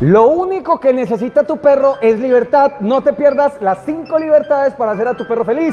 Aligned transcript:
Lo 0.00 0.26
único 0.26 0.80
que 0.80 0.92
necesita 0.92 1.44
tu 1.44 1.58
perro 1.58 1.98
es 2.00 2.18
libertad. 2.18 2.80
No 2.80 3.04
te 3.04 3.12
pierdas 3.12 3.62
las 3.62 3.84
5 3.84 4.18
libertades 4.18 4.74
para 4.74 4.90
hacer 4.90 5.06
a 5.06 5.14
tu 5.14 5.24
perro 5.24 5.44
feliz. 5.44 5.72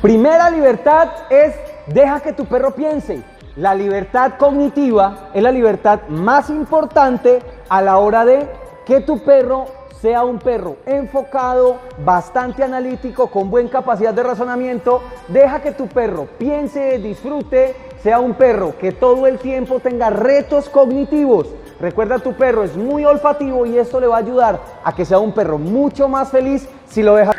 Primera 0.00 0.48
libertad 0.48 1.10
es 1.28 1.54
deja 1.88 2.20
que 2.20 2.32
tu 2.32 2.46
perro 2.46 2.70
piense. 2.70 3.22
La 3.56 3.74
libertad 3.74 4.38
cognitiva 4.38 5.28
es 5.34 5.42
la 5.42 5.52
libertad 5.52 6.00
más 6.08 6.48
importante 6.48 7.42
a 7.68 7.82
la 7.82 7.98
hora 7.98 8.24
de 8.24 8.48
que 8.86 9.02
tu 9.02 9.22
perro 9.22 9.81
sea 10.02 10.24
un 10.24 10.40
perro 10.40 10.78
enfocado, 10.84 11.76
bastante 12.04 12.64
analítico, 12.64 13.28
con 13.28 13.48
buena 13.48 13.70
capacidad 13.70 14.12
de 14.12 14.24
razonamiento. 14.24 15.00
Deja 15.28 15.62
que 15.62 15.70
tu 15.70 15.86
perro 15.86 16.26
piense, 16.38 16.98
disfrute, 16.98 17.76
sea 18.02 18.18
un 18.18 18.34
perro 18.34 18.76
que 18.76 18.90
todo 18.90 19.28
el 19.28 19.38
tiempo 19.38 19.78
tenga 19.78 20.10
retos 20.10 20.68
cognitivos. 20.68 21.46
Recuerda, 21.78 22.18
tu 22.18 22.32
perro 22.32 22.64
es 22.64 22.76
muy 22.76 23.04
olfativo 23.04 23.64
y 23.64 23.78
esto 23.78 24.00
le 24.00 24.08
va 24.08 24.16
a 24.16 24.18
ayudar 24.18 24.58
a 24.82 24.92
que 24.92 25.04
sea 25.04 25.20
un 25.20 25.32
perro 25.32 25.56
mucho 25.56 26.08
más 26.08 26.32
feliz 26.32 26.68
si 26.88 27.04
lo 27.04 27.14
deja. 27.14 27.30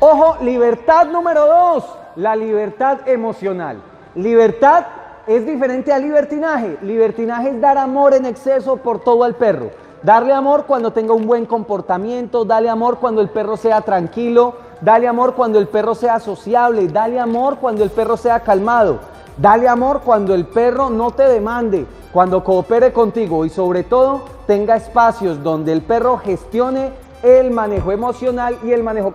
Ojo, 0.00 0.42
libertad 0.42 1.04
número 1.04 1.44
dos, 1.44 1.84
la 2.16 2.34
libertad 2.34 3.06
emocional. 3.06 3.82
Libertad 4.14 4.86
es 5.26 5.44
diferente 5.44 5.92
a 5.92 5.98
libertinaje. 5.98 6.78
Libertinaje 6.80 7.50
es 7.50 7.60
dar 7.60 7.76
amor 7.76 8.14
en 8.14 8.24
exceso 8.24 8.78
por 8.78 9.00
todo 9.00 9.24
al 9.24 9.34
perro. 9.34 9.70
Darle 10.02 10.32
amor 10.32 10.64
cuando 10.66 10.92
tenga 10.92 11.12
un 11.12 11.26
buen 11.26 11.44
comportamiento, 11.44 12.44
dale 12.44 12.68
amor 12.70 12.98
cuando 12.98 13.20
el 13.20 13.30
perro 13.30 13.56
sea 13.56 13.80
tranquilo, 13.80 14.54
dale 14.80 15.08
amor 15.08 15.34
cuando 15.34 15.58
el 15.58 15.66
perro 15.66 15.96
sea 15.96 16.20
sociable, 16.20 16.86
dale 16.86 17.18
amor 17.18 17.58
cuando 17.58 17.82
el 17.82 17.90
perro 17.90 18.16
sea 18.16 18.40
calmado, 18.40 19.00
dale 19.36 19.66
amor 19.68 20.02
cuando 20.04 20.34
el 20.34 20.46
perro 20.46 20.88
no 20.88 21.10
te 21.10 21.24
demande, 21.24 21.84
cuando 22.12 22.44
coopere 22.44 22.92
contigo 22.92 23.44
y 23.44 23.50
sobre 23.50 23.82
todo 23.82 24.22
tenga 24.46 24.76
espacios 24.76 25.42
donde 25.42 25.72
el 25.72 25.82
perro 25.82 26.16
gestione 26.18 26.92
el 27.24 27.50
manejo 27.50 27.90
emocional 27.90 28.56
y 28.62 28.70
el 28.70 28.84
manejo... 28.84 29.14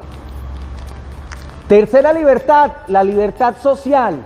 Tercera 1.70 2.12
libertad, 2.12 2.72
la 2.88 3.06
libertad 3.06 3.56
social. 3.62 4.18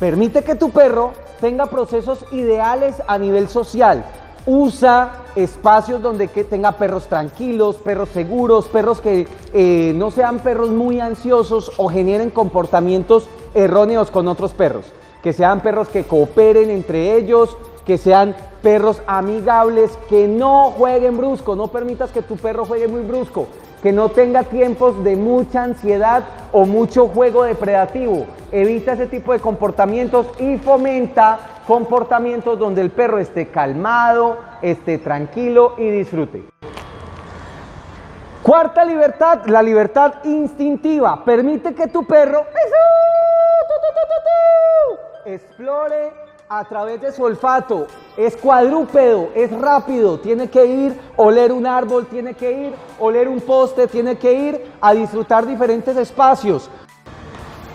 Permite 0.00 0.42
que 0.42 0.56
tu 0.56 0.70
perro 0.70 1.12
tenga 1.40 1.66
procesos 1.66 2.24
ideales 2.32 2.96
a 3.06 3.16
nivel 3.16 3.48
social. 3.48 4.04
Usa 4.46 5.12
espacios 5.36 6.02
donde 6.02 6.28
que 6.28 6.44
tenga 6.44 6.72
perros 6.72 7.06
tranquilos, 7.06 7.76
perros 7.76 8.08
seguros, 8.10 8.66
perros 8.68 9.00
que 9.00 9.28
eh, 9.52 9.92
no 9.94 10.10
sean 10.10 10.40
perros 10.40 10.70
muy 10.70 11.00
ansiosos 11.00 11.72
o 11.76 11.88
generen 11.88 12.30
comportamientos 12.30 13.28
erróneos 13.54 14.10
con 14.10 14.28
otros 14.28 14.52
perros. 14.52 14.86
Que 15.22 15.32
sean 15.32 15.60
perros 15.60 15.88
que 15.88 16.04
cooperen 16.04 16.70
entre 16.70 17.16
ellos, 17.16 17.56
que 17.84 17.98
sean 17.98 18.34
perros 18.62 19.02
amigables, 19.06 19.90
que 20.08 20.26
no 20.26 20.70
jueguen 20.70 21.18
brusco. 21.18 21.54
No 21.54 21.68
permitas 21.68 22.10
que 22.10 22.22
tu 22.22 22.36
perro 22.36 22.64
juegue 22.64 22.88
muy 22.88 23.02
brusco 23.02 23.46
que 23.82 23.92
no 23.92 24.10
tenga 24.10 24.44
tiempos 24.44 25.02
de 25.04 25.16
mucha 25.16 25.64
ansiedad 25.64 26.24
o 26.52 26.66
mucho 26.66 27.08
juego 27.08 27.44
depredativo. 27.44 28.26
Evita 28.52 28.92
ese 28.92 29.06
tipo 29.06 29.32
de 29.32 29.40
comportamientos 29.40 30.26
y 30.38 30.58
fomenta 30.58 31.59
comportamientos 31.70 32.58
donde 32.58 32.80
el 32.80 32.90
perro 32.90 33.20
esté 33.20 33.46
calmado, 33.46 34.38
esté 34.60 34.98
tranquilo 34.98 35.74
y 35.78 35.88
disfrute. 35.88 36.42
Cuarta 38.42 38.84
libertad, 38.84 39.46
la 39.46 39.62
libertad 39.62 40.14
instintiva. 40.24 41.24
Permite 41.24 41.72
que 41.72 41.86
tu 41.86 42.04
perro 42.04 42.44
explore 45.24 46.12
a 46.48 46.64
través 46.64 47.02
de 47.02 47.12
su 47.12 47.22
olfato. 47.22 47.86
Es 48.16 48.36
cuadrúpedo, 48.36 49.28
es 49.36 49.52
rápido, 49.52 50.18
tiene 50.18 50.50
que 50.50 50.66
ir, 50.66 51.00
oler 51.14 51.52
un 51.52 51.68
árbol, 51.68 52.06
tiene 52.06 52.34
que 52.34 52.50
ir, 52.50 52.74
oler 52.98 53.28
un 53.28 53.40
poste, 53.42 53.86
tiene 53.86 54.18
que 54.18 54.32
ir 54.32 54.72
a 54.80 54.92
disfrutar 54.92 55.46
diferentes 55.46 55.96
espacios. 55.96 56.68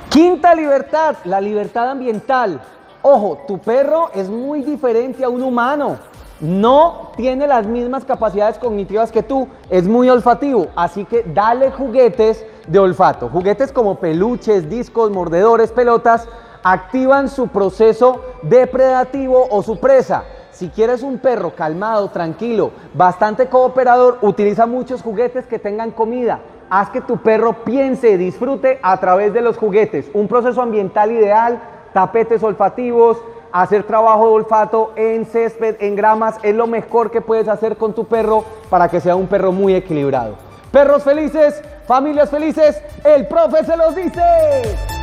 Quinta 0.10 0.54
libertad, 0.54 1.16
la 1.24 1.40
libertad 1.40 1.92
ambiental. 1.92 2.60
Ojo, 3.08 3.38
tu 3.46 3.60
perro 3.60 4.10
es 4.16 4.32
muy 4.32 4.64
diferente 4.64 5.24
a 5.24 5.30
un 5.30 5.44
humano. 5.44 6.00
No 6.40 7.12
tiene 7.16 7.46
las 7.46 7.68
mismas 7.68 8.04
capacidades 8.04 8.58
cognitivas 8.58 9.12
que 9.12 9.22
tú, 9.22 9.48
es 9.70 9.88
muy 9.88 10.10
olfativo, 10.10 10.70
así 10.76 11.06
que 11.06 11.22
dale 11.22 11.70
juguetes 11.70 12.44
de 12.66 12.80
olfato. 12.80 13.30
Juguetes 13.30 13.72
como 13.72 14.00
peluches, 14.00 14.68
discos, 14.72 15.12
mordedores, 15.12 15.72
pelotas, 15.72 16.28
activan 16.64 17.30
su 17.30 17.50
proceso 17.50 18.22
depredativo 18.42 19.50
o 19.52 19.62
su 19.62 19.80
presa. 19.80 20.24
Si 20.50 20.70
quieres 20.70 21.04
un 21.04 21.20
perro 21.20 21.54
calmado, 21.54 22.10
tranquilo, 22.10 22.72
bastante 22.96 23.50
cooperador, 23.50 24.18
utiliza 24.24 24.66
muchos 24.66 25.04
juguetes 25.04 25.46
que 25.46 25.60
tengan 25.60 25.92
comida. 25.92 26.40
Haz 26.72 26.90
que 26.90 27.02
tu 27.02 27.18
perro 27.18 27.64
piense, 27.64 28.18
disfrute 28.18 28.80
a 28.82 29.00
través 29.00 29.32
de 29.32 29.42
los 29.42 29.58
juguetes. 29.58 30.10
Un 30.16 30.28
proceso 30.28 30.60
ambiental 30.64 31.12
ideal, 31.12 31.62
tapetes 31.96 32.44
olfativos, 32.44 33.18
hacer 33.54 33.84
trabajo 33.84 34.28
de 34.28 34.34
olfato 34.34 34.92
en 34.98 35.26
césped, 35.26 35.78
en 35.80 35.96
gramas, 35.96 36.36
es 36.44 36.54
lo 36.54 36.68
mejor 36.68 37.10
que 37.10 37.22
puedes 37.22 37.48
hacer 37.48 37.78
con 37.78 37.94
tu 37.94 38.04
perro 38.04 38.44
para 38.70 38.90
que 38.90 39.00
sea 39.00 39.16
un 39.16 39.28
perro 39.28 39.54
muy 39.54 39.74
equilibrado. 39.74 40.36
Perros 40.74 41.04
felices, 41.04 41.64
familias 41.88 42.30
felices, 42.30 42.82
el 43.06 43.26
profe 43.30 43.64
se 43.64 43.78
los 43.78 43.96
dice. 43.96 44.95